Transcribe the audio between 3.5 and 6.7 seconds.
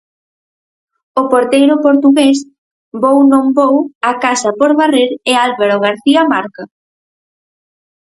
vou, a casa por varrer e Álvaro García marca.